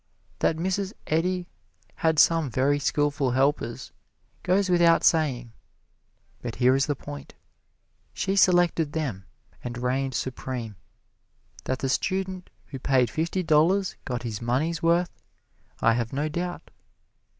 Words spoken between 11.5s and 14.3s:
That the student who paid fifty dollars got